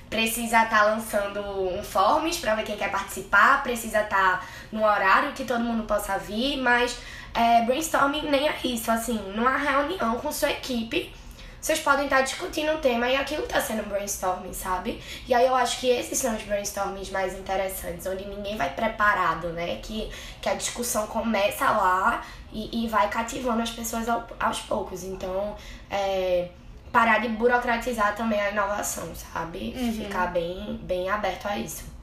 precisa 0.10 0.64
estar 0.64 0.70
tá 0.70 0.84
lançando 0.84 1.42
um 1.42 1.84
forms 1.84 2.38
para 2.38 2.56
ver 2.56 2.64
quem 2.64 2.78
quer 2.78 2.92
participar, 2.92 3.64
precisa 3.64 4.02
estar 4.02 4.40
tá 4.40 4.46
no 4.72 4.84
horário 4.84 5.34
que 5.34 5.44
todo 5.44 5.64
mundo 5.64 5.84
possa 5.84 6.18
vir, 6.18 6.58
mas 6.58 6.98
é, 7.34 7.64
brainstorming 7.64 8.30
nem 8.30 8.48
é 8.48 8.56
isso, 8.64 8.90
assim, 8.90 9.20
numa 9.36 9.58
reunião 9.58 10.16
com 10.18 10.32
sua 10.32 10.52
equipe, 10.52 11.14
vocês 11.60 11.80
podem 11.80 12.06
estar 12.06 12.22
discutindo 12.22 12.72
um 12.72 12.78
tema 12.78 13.10
e 13.10 13.16
aquilo 13.16 13.44
está 13.44 13.60
sendo 13.60 13.84
brainstorming, 13.90 14.54
sabe? 14.54 15.02
E 15.28 15.34
aí 15.34 15.46
eu 15.46 15.56
acho 15.56 15.80
que 15.80 15.90
esses 15.90 16.18
são 16.18 16.36
os 16.36 16.44
brainstormings 16.44 17.10
mais 17.10 17.38
interessantes, 17.38 18.06
onde 18.06 18.26
ninguém 18.26 18.56
vai 18.56 18.74
preparado, 18.74 19.50
né? 19.50 19.80
Que, 19.84 20.10
que 20.42 20.48
a 20.48 20.54
discussão 20.54 21.08
começa 21.08 21.70
lá 21.70 22.24
e, 22.54 22.86
e 22.86 22.88
vai 22.88 23.10
cativando 23.10 23.62
as 23.62 23.72
pessoas 23.72 24.08
ao, 24.08 24.26
aos 24.40 24.60
poucos. 24.62 25.04
Então, 25.04 25.58
é, 25.90 26.48
parar 26.92 27.20
de 27.20 27.30
burocratizar 27.30 28.16
também 28.16 28.40
a 28.40 28.52
inovação, 28.52 29.14
sabe? 29.16 29.74
Uhum. 29.78 29.94
Ficar 29.94 30.28
bem, 30.28 30.80
bem 30.84 31.10
aberto 31.10 31.48
a 31.48 31.58
isso. 31.58 31.98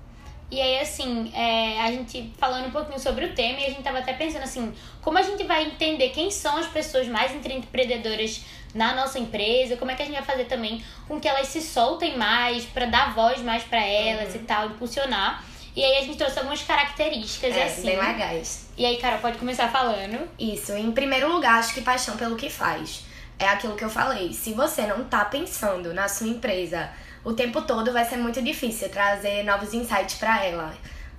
E 0.51 0.61
aí, 0.61 0.79
assim, 0.79 1.33
é, 1.35 1.81
a 1.81 1.91
gente 1.91 2.33
falando 2.39 2.67
um 2.67 2.71
pouquinho 2.71 3.01
sobre 3.01 3.25
o 3.25 3.35
tema, 3.35 3.59
e 3.59 3.65
a 3.65 3.69
gente 3.71 3.83
tava 3.83 3.99
até 3.99 4.13
pensando 4.13 4.43
assim, 4.43 4.73
como 5.03 5.19
a 5.19 5.23
gente 5.23 5.43
vai 5.45 5.65
entender 5.65 6.11
quem 6.11 6.31
são 6.31 6.57
as 6.59 6.67
pessoas 6.67 7.09
mais 7.09 7.33
empreendedoras 7.35 8.45
na 8.75 8.95
nossa 8.95 9.19
empresa, 9.19 9.77
como 9.77 9.91
é 9.91 9.95
que 9.95 10.03
a 10.03 10.05
gente 10.05 10.15
vai 10.15 10.25
fazer 10.25 10.45
também 10.45 10.85
com 11.09 11.19
que 11.19 11.29
elas 11.29 11.49
se 11.49 11.61
soltem 11.61 12.17
mais, 12.17 12.65
para 12.65 12.87
dar 12.87 13.15
voz 13.15 13.41
mais 13.41 13.63
para 13.63 13.85
elas 13.85 14.35
uhum. 14.35 14.41
e 14.41 14.45
tal, 14.45 14.67
impulsionar. 14.67 15.45
E 15.75 15.85
aí 15.85 15.97
a 15.99 16.03
gente 16.03 16.17
trouxe 16.17 16.39
algumas 16.39 16.63
características, 16.63 17.57
é, 17.57 17.65
assim. 17.65 17.87
bem 17.87 17.97
legais. 17.97 18.69
E 18.77 18.87
aí, 18.87 18.97
Carol, 18.99 19.19
pode 19.19 19.39
começar 19.39 19.69
falando. 19.69 20.29
Isso, 20.39 20.73
em 20.73 20.93
primeiro 20.93 21.33
lugar, 21.33 21.59
acho 21.59 21.75
que 21.75 21.81
paixão 21.81 22.17
pelo 22.17 22.37
que 22.37 22.49
faz. 22.49 23.05
É 23.39 23.49
aquilo 23.49 23.77
que 23.77 23.85
eu 23.85 23.91
falei. 23.91 24.33
Se 24.33 24.53
você 24.53 24.87
não 24.87 25.05
tá 25.05 25.25
pensando 25.25 25.93
na 25.93 26.09
sua 26.09 26.29
empresa 26.29 26.91
o 27.25 27.33
tempo 27.33 27.63
todo, 27.63 27.93
vai 27.93 28.05
ser 28.05 28.17
muito 28.17 28.41
difícil 28.43 28.89
trazer 28.89 29.43
novos 29.45 29.73
insights 29.75 30.17
para 30.17 30.45
ela. 30.45 30.75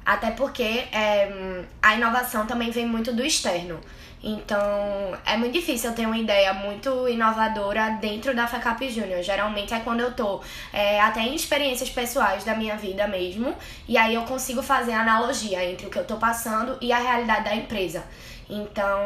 Até 0.06 0.32
porque 0.32 0.64
é, 0.92 1.64
a 1.82 1.96
inovação 1.96 2.46
também 2.46 2.70
vem 2.70 2.86
muito 2.86 3.12
do 3.12 3.26
externo. 3.26 3.80
Então, 4.28 5.16
é 5.26 5.38
muito 5.38 5.54
difícil 5.54 5.92
eu 5.92 5.96
ter 5.96 6.06
uma 6.06 6.18
ideia 6.18 6.52
muito 6.54 7.08
inovadora 7.08 7.98
dentro 8.02 8.36
da 8.36 8.48
FACAP 8.48 8.90
Júnior. 8.90 9.22
Geralmente 9.22 9.74
é 9.74 9.80
quando 9.80 10.00
eu 10.00 10.14
tô 10.14 10.42
é, 10.74 11.00
até 11.00 11.22
em 11.22 11.36
experiências 11.36 11.90
pessoais 11.90 12.44
da 12.44 12.56
minha 12.56 12.76
vida 12.76 13.08
mesmo, 13.08 13.56
e 13.88 13.98
aí 13.98 14.16
eu 14.16 14.24
consigo 14.24 14.64
fazer 14.64 14.94
analogia 14.94 15.64
entre 15.64 15.86
o 15.86 15.90
que 15.92 16.00
eu 16.00 16.06
tô 16.06 16.16
passando 16.18 16.78
e 16.82 16.92
a 16.92 16.98
realidade 16.98 17.44
da 17.44 17.56
empresa. 17.56 18.04
Então, 18.50 19.00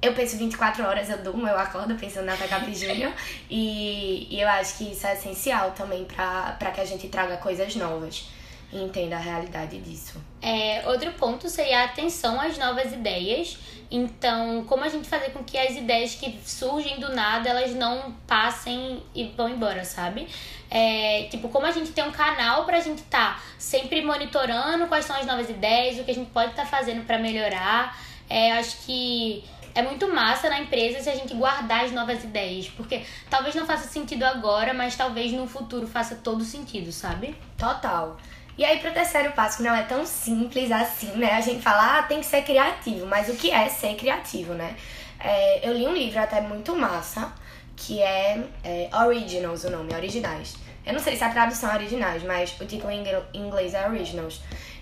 eu 0.00 0.12
penso 0.14 0.36
24 0.36 0.84
horas, 0.84 1.10
eu 1.10 1.18
durmo, 1.18 1.46
eu 1.46 1.58
acordo 1.58 1.94
pensando 1.96 2.26
na 2.26 2.36
FACAP 2.36 2.72
Júnior, 2.74 3.12
e, 3.50 4.28
e 4.30 4.40
eu 4.40 4.48
acho 4.48 4.78
que 4.78 4.92
isso 4.92 5.06
é 5.06 5.14
essencial 5.14 5.72
também 5.72 6.04
para 6.04 6.70
que 6.72 6.80
a 6.80 6.84
gente 6.84 7.08
traga 7.08 7.36
coisas 7.36 7.74
novas 7.74 8.28
e 8.72 8.82
entenda 8.82 9.16
a 9.16 9.18
realidade 9.18 9.78
disso. 9.78 10.22
É, 10.42 10.82
outro 10.86 11.10
ponto 11.12 11.48
seria 11.48 11.80
a 11.80 11.84
atenção 11.84 12.40
às 12.40 12.58
novas 12.58 12.92
ideias. 12.92 13.58
Então, 13.90 14.64
como 14.66 14.84
a 14.84 14.88
gente 14.88 15.08
fazer 15.08 15.30
com 15.30 15.42
que 15.42 15.56
as 15.56 15.74
ideias 15.74 16.14
que 16.14 16.38
surgem 16.44 17.00
do 17.00 17.14
nada, 17.14 17.48
elas 17.48 17.74
não 17.74 18.12
passem 18.26 19.02
e 19.14 19.24
vão 19.28 19.48
embora, 19.48 19.84
sabe? 19.84 20.28
É, 20.70 21.26
tipo, 21.30 21.48
como 21.48 21.64
a 21.64 21.72
gente 21.72 21.92
tem 21.92 22.04
um 22.04 22.12
canal 22.12 22.66
pra 22.66 22.78
gente 22.80 22.98
estar 22.98 23.36
tá 23.36 23.42
sempre 23.58 24.02
monitorando 24.02 24.86
quais 24.86 25.06
são 25.06 25.16
as 25.16 25.24
novas 25.24 25.48
ideias, 25.48 25.98
o 25.98 26.04
que 26.04 26.10
a 26.10 26.14
gente 26.14 26.30
pode 26.30 26.50
estar 26.50 26.64
tá 26.64 26.68
fazendo 26.68 27.06
para 27.06 27.18
melhorar. 27.18 27.98
É, 28.28 28.52
acho 28.52 28.76
que 28.84 29.42
é 29.78 29.82
muito 29.82 30.12
massa 30.12 30.50
na 30.50 30.58
empresa 30.58 31.00
se 31.00 31.08
a 31.08 31.14
gente 31.14 31.32
guardar 31.34 31.84
as 31.84 31.92
novas 31.92 32.24
ideias, 32.24 32.68
porque 32.68 33.04
talvez 33.30 33.54
não 33.54 33.64
faça 33.64 33.88
sentido 33.88 34.24
agora, 34.24 34.74
mas 34.74 34.96
talvez 34.96 35.30
no 35.30 35.46
futuro 35.46 35.86
faça 35.86 36.16
todo 36.16 36.42
sentido, 36.42 36.90
sabe? 36.90 37.36
Total. 37.56 38.16
E 38.56 38.64
aí, 38.64 38.80
pro 38.80 38.90
terceiro 38.92 39.30
passo, 39.32 39.58
que 39.58 39.62
não 39.62 39.72
é 39.72 39.84
tão 39.84 40.04
simples 40.04 40.72
assim, 40.72 41.12
né? 41.12 41.30
A 41.30 41.40
gente 41.40 41.62
fala, 41.62 41.98
ah, 41.98 42.02
tem 42.02 42.18
que 42.18 42.26
ser 42.26 42.42
criativo, 42.42 43.06
mas 43.06 43.28
o 43.28 43.36
que 43.36 43.52
é 43.52 43.68
ser 43.68 43.94
criativo, 43.94 44.52
né? 44.52 44.74
É, 45.20 45.68
eu 45.68 45.72
li 45.72 45.86
um 45.86 45.94
livro 45.94 46.18
até 46.18 46.40
muito 46.40 46.74
massa, 46.74 47.32
que 47.76 48.02
é, 48.02 48.42
é, 48.64 48.90
Originals, 48.92 49.62
o 49.62 49.70
nome, 49.70 49.94
Originais. 49.94 50.56
Eu 50.84 50.92
não 50.92 51.00
sei 51.00 51.14
se 51.14 51.22
a 51.22 51.28
tradução 51.28 51.70
é 51.70 51.74
Originais, 51.76 52.24
mas 52.24 52.52
o 52.60 52.66
título 52.66 52.90
em 52.90 53.04
inglês 53.32 53.74
é 53.74 53.88
Originals. 53.88 54.40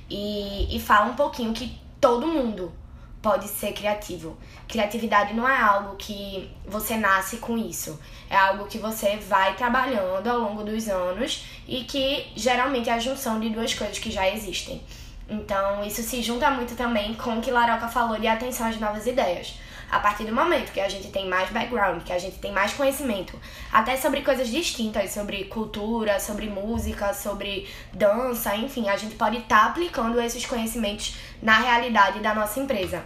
E, 0.09 0.75
e 0.75 0.81
fala 0.81 1.11
um 1.11 1.15
pouquinho 1.15 1.53
que 1.53 1.79
todo 2.01 2.27
mundo 2.27 2.73
pode 3.27 3.49
ser 3.49 3.73
criativo. 3.73 4.37
Criatividade 4.69 5.35
não 5.35 5.49
é 5.49 5.61
algo 5.61 5.97
que 5.97 6.49
você 6.65 6.97
nasce 6.97 7.39
com 7.39 7.59
isso. 7.59 8.01
É 8.31 8.37
algo 8.37 8.67
que 8.67 8.79
você 8.79 9.17
vai 9.17 9.57
trabalhando 9.57 10.29
ao 10.29 10.39
longo 10.39 10.63
dos 10.63 10.89
anos 10.89 11.45
e 11.67 11.83
que 11.83 12.25
geralmente 12.37 12.89
é 12.89 12.93
a 12.93 13.01
junção 13.01 13.41
de 13.41 13.49
duas 13.49 13.75
coisas 13.75 13.99
que 13.99 14.13
já 14.13 14.31
existem. 14.31 14.81
Então, 15.29 15.85
isso 15.85 16.05
se 16.05 16.23
junta 16.23 16.49
muito 16.53 16.77
também 16.77 17.15
com 17.15 17.39
o 17.39 17.41
que 17.41 17.51
Laroca 17.51 17.89
falou 17.89 18.17
de 18.17 18.29
atenção 18.29 18.69
às 18.69 18.79
novas 18.79 19.09
ideias. 19.09 19.55
A 19.91 20.01
partir 20.01 20.25
do 20.25 20.35
momento 20.35 20.73
que 20.73 20.81
a 20.81 20.89
gente 20.89 21.09
tem 21.09 21.29
mais 21.29 21.51
background, 21.51 22.03
que 22.03 22.13
a 22.13 22.19
gente 22.19 22.39
tem 22.39 22.53
mais 22.53 22.73
conhecimento, 22.73 23.39
até 23.73 23.97
sobre 23.97 24.23
coisas 24.23 24.49
distintas, 24.49 25.11
sobre 25.13 25.45
cultura, 25.45 26.19
sobre 26.19 26.49
música, 26.49 27.15
sobre 27.15 27.69
dança, 27.93 28.57
enfim, 28.57 28.89
a 28.89 28.97
gente 28.97 29.15
pode 29.15 29.39
estar 29.39 29.61
tá 29.61 29.67
aplicando 29.67 30.21
esses 30.21 30.45
conhecimentos 30.45 31.15
na 31.41 31.59
realidade 31.61 32.21
da 32.21 32.35
nossa 32.35 32.59
empresa. 32.59 33.05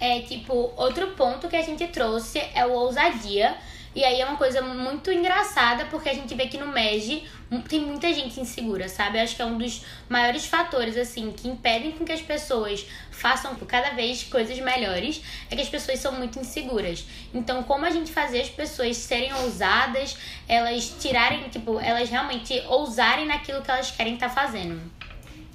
É, 0.00 0.20
tipo, 0.20 0.72
outro 0.76 1.08
ponto 1.08 1.48
que 1.48 1.56
a 1.56 1.62
gente 1.62 1.86
trouxe 1.88 2.38
é 2.54 2.64
o 2.64 2.72
ousadia. 2.72 3.56
E 3.98 4.04
aí 4.04 4.20
é 4.20 4.24
uma 4.24 4.36
coisa 4.36 4.62
muito 4.62 5.10
engraçada, 5.10 5.86
porque 5.86 6.08
a 6.08 6.14
gente 6.14 6.32
vê 6.32 6.46
que 6.46 6.56
no 6.56 6.68
MEG 6.68 7.26
tem 7.68 7.80
muita 7.80 8.14
gente 8.14 8.38
insegura, 8.38 8.88
sabe? 8.88 9.18
Eu 9.18 9.24
acho 9.24 9.34
que 9.34 9.42
é 9.42 9.44
um 9.44 9.58
dos 9.58 9.84
maiores 10.08 10.46
fatores, 10.46 10.96
assim, 10.96 11.32
que 11.32 11.48
impedem 11.48 11.90
com 11.90 12.04
que 12.04 12.12
as 12.12 12.22
pessoas 12.22 12.86
façam 13.10 13.56
cada 13.56 13.90
vez 13.90 14.22
coisas 14.22 14.56
melhores, 14.60 15.20
é 15.50 15.56
que 15.56 15.62
as 15.62 15.68
pessoas 15.68 15.98
são 15.98 16.12
muito 16.12 16.38
inseguras. 16.38 17.04
Então, 17.34 17.64
como 17.64 17.86
a 17.86 17.90
gente 17.90 18.12
fazer 18.12 18.40
as 18.40 18.48
pessoas 18.48 18.96
serem 18.98 19.34
ousadas, 19.34 20.16
elas 20.46 20.94
tirarem, 21.00 21.48
tipo, 21.48 21.80
elas 21.80 22.08
realmente 22.08 22.56
ousarem 22.68 23.26
naquilo 23.26 23.62
que 23.62 23.70
elas 23.72 23.90
querem 23.90 24.14
estar 24.14 24.28
tá 24.28 24.32
fazendo. 24.32 24.80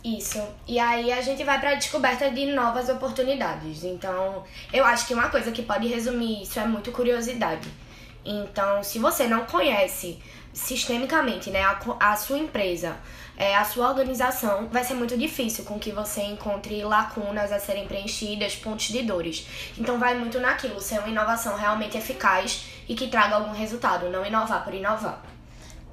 Isso. 0.04 0.46
E 0.68 0.78
aí 0.80 1.14
a 1.14 1.22
gente 1.22 1.46
vai 1.46 1.62
para 1.62 1.70
a 1.70 1.76
descoberta 1.76 2.30
de 2.30 2.48
novas 2.48 2.90
oportunidades. 2.90 3.86
Então, 3.86 4.44
eu 4.74 4.84
acho 4.84 5.08
que 5.08 5.14
uma 5.14 5.30
coisa 5.30 5.50
que 5.50 5.62
pode 5.62 5.88
resumir 5.88 6.44
isso 6.44 6.60
é 6.60 6.68
muito 6.68 6.92
curiosidade. 6.92 7.72
Então, 8.26 8.84
se 8.84 9.00
você 9.00 9.28
não 9.28 9.46
conhece 9.46 10.20
sistemicamente 10.54 11.50
né, 11.50 11.62
a, 11.62 11.80
a 12.00 12.16
sua 12.16 12.38
empresa, 12.38 12.96
é, 13.36 13.56
a 13.56 13.66
sua 13.66 13.90
organização, 13.90 14.68
vai 14.70 14.84
ser 14.84 14.94
muito 14.94 15.18
difícil 15.18 15.66
com 15.66 15.80
que 15.80 15.92
você 15.92 16.22
encontre 16.22 16.84
lacunas 16.84 17.52
a 17.52 17.60
serem 17.60 17.88
preenchidas, 17.88 18.56
pontos 18.56 18.88
de 18.88 19.02
dores. 19.02 19.48
Então, 19.78 20.00
vai 20.00 20.14
muito 20.16 20.40
naquilo, 20.40 20.80
ser 20.80 21.00
uma 21.00 21.10
inovação 21.10 21.58
realmente 21.58 21.98
eficaz 21.98 22.66
e 22.88 22.96
que 22.96 23.08
traga 23.08 23.36
algum 23.36 23.52
resultado, 23.52 24.10
não 24.10 24.26
inovar 24.26 24.64
por 24.64 24.74
inovar. 24.74 25.22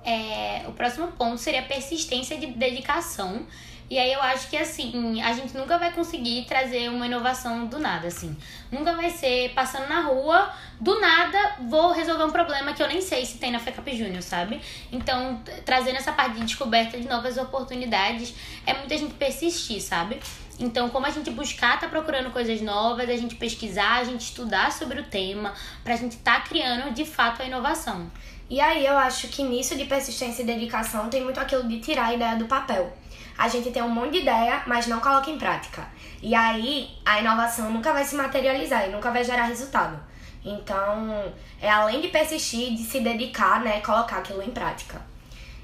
É, 0.04 0.64
o 0.66 0.72
próximo 0.72 1.08
ponto 1.08 1.38
seria 1.38 1.62
persistência 1.62 2.38
de 2.38 2.46
dedicação 2.46 3.46
e 3.90 3.98
aí 3.98 4.12
eu 4.12 4.22
acho 4.22 4.48
que 4.48 4.56
assim, 4.56 5.20
a 5.20 5.32
gente 5.32 5.56
nunca 5.56 5.76
vai 5.76 5.92
conseguir 5.92 6.44
trazer 6.44 6.88
uma 6.88 7.06
inovação 7.06 7.66
do 7.66 7.80
nada, 7.80 8.06
assim. 8.06 8.36
Nunca 8.70 8.94
vai 8.94 9.10
ser 9.10 9.52
passando 9.52 9.88
na 9.88 10.02
rua, 10.02 10.48
do 10.80 11.00
nada 11.00 11.56
vou 11.68 11.90
resolver 11.90 12.22
um 12.22 12.30
problema 12.30 12.72
que 12.72 12.80
eu 12.80 12.86
nem 12.86 13.00
sei 13.00 13.26
se 13.26 13.38
tem 13.38 13.50
na 13.50 13.58
FECAP 13.58 13.96
Júnior, 13.96 14.22
sabe? 14.22 14.60
Então, 14.92 15.42
trazendo 15.64 15.96
essa 15.96 16.12
parte 16.12 16.36
de 16.36 16.44
descoberta 16.44 16.96
de 17.00 17.08
novas 17.08 17.36
oportunidades, 17.36 18.32
é 18.64 18.74
muita 18.74 18.96
gente 18.96 19.14
persistir, 19.14 19.82
sabe? 19.82 20.20
Então, 20.60 20.88
como 20.88 21.06
a 21.06 21.10
gente 21.10 21.28
buscar 21.32 21.80
tá 21.80 21.88
procurando 21.88 22.30
coisas 22.30 22.60
novas, 22.60 23.08
a 23.08 23.16
gente 23.16 23.34
pesquisar, 23.34 23.96
a 23.96 24.04
gente 24.04 24.20
estudar 24.20 24.70
sobre 24.70 25.00
o 25.00 25.04
tema, 25.04 25.52
pra 25.82 25.96
gente 25.96 26.16
tá 26.18 26.38
criando 26.42 26.94
de 26.94 27.04
fato 27.04 27.42
a 27.42 27.44
inovação. 27.44 28.08
E 28.48 28.60
aí 28.60 28.86
eu 28.86 28.96
acho 28.96 29.26
que 29.28 29.42
nisso 29.42 29.76
de 29.76 29.84
persistência 29.84 30.42
e 30.42 30.46
dedicação 30.46 31.08
tem 31.08 31.24
muito 31.24 31.40
aquilo 31.40 31.66
de 31.66 31.80
tirar 31.80 32.06
a 32.06 32.14
ideia 32.14 32.36
do 32.36 32.46
papel 32.46 32.96
a 33.36 33.48
gente 33.48 33.70
tem 33.70 33.82
um 33.82 33.88
monte 33.88 34.12
de 34.12 34.18
ideia, 34.18 34.62
mas 34.66 34.86
não 34.86 35.00
coloca 35.00 35.30
em 35.30 35.38
prática. 35.38 35.86
E 36.22 36.34
aí 36.34 36.90
a 37.04 37.20
inovação 37.20 37.70
nunca 37.70 37.92
vai 37.92 38.04
se 38.04 38.14
materializar 38.14 38.88
e 38.88 38.92
nunca 38.92 39.10
vai 39.10 39.24
gerar 39.24 39.44
resultado. 39.44 39.98
Então, 40.44 41.32
é 41.60 41.70
além 41.70 42.00
de 42.00 42.08
persistir, 42.08 42.74
de 42.74 42.82
se 42.82 43.00
dedicar, 43.00 43.60
né, 43.60 43.80
colocar 43.80 44.18
aquilo 44.18 44.42
em 44.42 44.50
prática. 44.50 45.00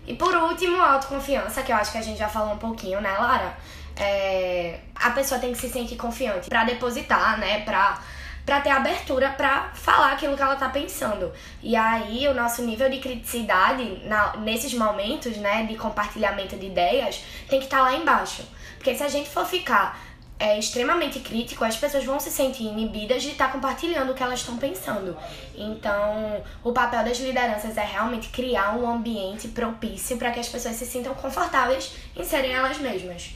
E 0.06 0.14
por 0.14 0.34
último, 0.34 0.80
a 0.80 0.92
autoconfiança, 0.92 1.62
que 1.62 1.72
eu 1.72 1.76
acho 1.76 1.92
que 1.92 1.98
a 1.98 2.02
gente 2.02 2.18
já 2.18 2.28
falou 2.28 2.54
um 2.54 2.58
pouquinho, 2.58 3.00
né, 3.00 3.10
Lara? 3.10 3.56
É, 3.96 4.80
a 4.94 5.10
pessoa 5.10 5.40
tem 5.40 5.52
que 5.52 5.58
se 5.58 5.70
sentir 5.70 5.96
confiante 5.96 6.48
para 6.48 6.64
depositar, 6.64 7.38
né, 7.38 7.60
para 7.60 7.98
para 8.46 8.60
ter 8.60 8.70
abertura 8.70 9.30
para 9.30 9.72
falar 9.74 10.12
aquilo 10.12 10.36
que 10.36 10.42
ela 10.42 10.54
tá 10.54 10.68
pensando. 10.68 11.32
E 11.60 11.74
aí 11.74 12.28
o 12.28 12.34
nosso 12.34 12.62
nível 12.62 12.88
de 12.88 12.98
criticidade 12.98 14.02
na, 14.04 14.36
nesses 14.36 14.72
momentos, 14.72 15.36
né, 15.36 15.64
de 15.64 15.74
compartilhamento 15.74 16.56
de 16.56 16.66
ideias, 16.66 17.24
tem 17.48 17.58
que 17.58 17.66
estar 17.66 17.78
tá 17.78 17.82
lá 17.82 17.94
embaixo. 17.94 18.44
Porque 18.76 18.94
se 18.94 19.02
a 19.02 19.08
gente 19.08 19.28
for 19.28 19.44
ficar 19.44 20.00
é, 20.38 20.56
extremamente 20.58 21.18
crítico, 21.18 21.64
as 21.64 21.76
pessoas 21.76 22.04
vão 22.04 22.20
se 22.20 22.30
sentir 22.30 22.62
inibidas 22.62 23.22
de 23.22 23.30
estar 23.30 23.46
tá 23.46 23.52
compartilhando 23.52 24.12
o 24.12 24.14
que 24.14 24.22
elas 24.22 24.38
estão 24.38 24.56
pensando. 24.56 25.16
Então, 25.56 26.40
o 26.62 26.72
papel 26.72 27.02
das 27.02 27.18
lideranças 27.18 27.76
é 27.76 27.84
realmente 27.84 28.28
criar 28.28 28.76
um 28.76 28.88
ambiente 28.88 29.48
propício 29.48 30.18
para 30.18 30.30
que 30.30 30.38
as 30.38 30.48
pessoas 30.48 30.76
se 30.76 30.86
sintam 30.86 31.14
confortáveis 31.14 31.94
em 32.14 32.22
serem 32.22 32.52
elas 32.52 32.78
mesmas. 32.78 33.30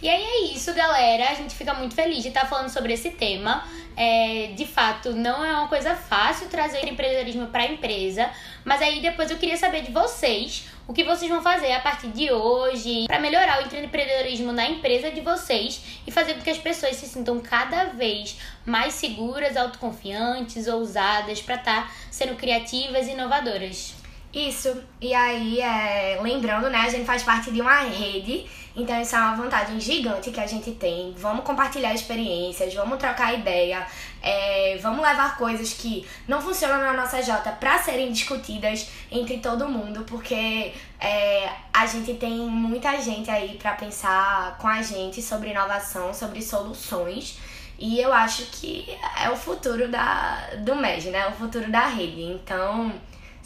E 0.00 0.08
aí 0.08 0.22
é 0.22 0.40
isso, 0.54 0.72
galera. 0.74 1.30
A 1.30 1.34
gente 1.34 1.54
fica 1.56 1.74
muito 1.74 1.94
feliz 1.94 2.22
de 2.22 2.28
estar 2.28 2.42
tá 2.42 2.46
falando 2.46 2.68
sobre 2.68 2.92
esse 2.92 3.10
tema. 3.10 3.64
É, 4.00 4.52
de 4.54 4.64
fato, 4.64 5.10
não 5.10 5.44
é 5.44 5.50
uma 5.54 5.66
coisa 5.66 5.92
fácil 5.96 6.46
trazer 6.46 6.86
empreendedorismo 6.86 7.48
para 7.48 7.64
a 7.64 7.66
empresa, 7.66 8.30
mas 8.64 8.80
aí 8.80 9.00
depois 9.00 9.28
eu 9.28 9.36
queria 9.36 9.56
saber 9.56 9.82
de 9.82 9.90
vocês 9.90 10.68
o 10.86 10.92
que 10.92 11.02
vocês 11.02 11.28
vão 11.28 11.42
fazer 11.42 11.72
a 11.72 11.80
partir 11.80 12.06
de 12.12 12.30
hoje 12.30 13.08
para 13.08 13.18
melhorar 13.18 13.60
o 13.60 13.76
empreendedorismo 13.76 14.52
na 14.52 14.68
empresa 14.68 15.10
de 15.10 15.20
vocês 15.20 15.82
e 16.06 16.12
fazer 16.12 16.34
com 16.34 16.42
que 16.42 16.50
as 16.50 16.58
pessoas 16.58 16.94
se 16.94 17.08
sintam 17.08 17.40
cada 17.40 17.86
vez 17.86 18.38
mais 18.64 18.94
seguras, 18.94 19.56
autoconfiantes, 19.56 20.68
ousadas 20.68 21.42
para 21.42 21.56
estar 21.56 21.88
tá 21.88 21.92
sendo 22.08 22.36
criativas 22.36 23.08
e 23.08 23.10
inovadoras. 23.10 23.97
Isso, 24.32 24.76
e 25.00 25.14
aí, 25.14 25.58
é, 25.58 26.18
lembrando, 26.22 26.68
né, 26.68 26.78
a 26.80 26.88
gente 26.90 27.06
faz 27.06 27.22
parte 27.22 27.50
de 27.50 27.62
uma 27.62 27.80
rede, 27.80 28.46
então 28.76 29.00
isso 29.00 29.16
é 29.16 29.18
uma 29.18 29.34
vantagem 29.34 29.80
gigante 29.80 30.30
que 30.30 30.38
a 30.38 30.46
gente 30.46 30.72
tem. 30.72 31.14
Vamos 31.16 31.44
compartilhar 31.44 31.94
experiências, 31.94 32.74
vamos 32.74 32.98
trocar 32.98 33.32
ideia, 33.32 33.86
é, 34.22 34.78
vamos 34.82 35.02
levar 35.02 35.38
coisas 35.38 35.72
que 35.72 36.06
não 36.28 36.42
funcionam 36.42 36.78
na 36.78 36.92
nossa 36.92 37.22
Jota 37.22 37.50
para 37.52 37.78
serem 37.78 38.12
discutidas 38.12 38.90
entre 39.10 39.38
todo 39.38 39.66
mundo, 39.66 40.04
porque 40.06 40.74
é, 41.00 41.50
a 41.72 41.86
gente 41.86 42.12
tem 42.14 42.36
muita 42.36 43.00
gente 43.00 43.30
aí 43.30 43.56
para 43.56 43.72
pensar 43.72 44.58
com 44.58 44.68
a 44.68 44.82
gente 44.82 45.22
sobre 45.22 45.50
inovação, 45.50 46.12
sobre 46.12 46.42
soluções. 46.42 47.38
E 47.78 47.98
eu 48.00 48.12
acho 48.12 48.44
que 48.46 48.86
é 49.22 49.30
o 49.30 49.36
futuro 49.36 49.88
da, 49.88 50.50
do 50.58 50.74
MED, 50.74 51.10
né? 51.10 51.28
O 51.28 51.32
futuro 51.32 51.70
da 51.70 51.86
rede. 51.86 52.22
Então, 52.22 52.92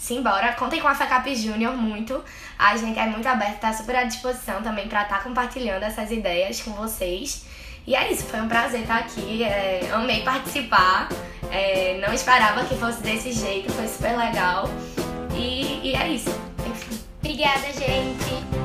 simbora. 0.03 0.53
Contem 0.55 0.81
com 0.81 0.89
a 0.89 0.95
FACAP 0.95 1.35
Júnior 1.37 1.77
muito. 1.77 2.23
A 2.59 2.77
gente 2.77 2.99
é 2.99 3.07
muito 3.07 3.27
aberta, 3.27 3.69
tá 3.69 3.73
super 3.73 3.95
à 3.95 4.05
disposição 4.05 4.61
também 4.61 4.89
para 4.89 5.03
estar 5.03 5.19
tá 5.19 5.23
compartilhando 5.23 5.85
essas 5.85 6.11
ideias 6.11 6.61
com 6.61 6.73
vocês. 6.73 7.47
E 7.87 7.95
é 7.95 8.13
isso, 8.13 8.25
foi 8.25 8.41
um 8.41 8.49
prazer 8.49 8.83
estar 8.83 8.99
aqui. 8.99 9.45
É, 9.45 9.89
amei 9.93 10.23
participar. 10.23 11.09
É, 11.51 11.99
não 12.05 12.13
esperava 12.13 12.65
que 12.65 12.75
fosse 12.75 13.01
desse 13.01 13.33
jeito, 13.33 13.73
foi 13.73 13.87
super 13.87 14.17
legal. 14.17 14.69
E, 15.35 15.81
e 15.89 15.95
é 15.95 16.09
isso. 16.09 16.31
Enfim. 16.67 16.99
Obrigada, 17.21 17.73
gente. 17.73 18.62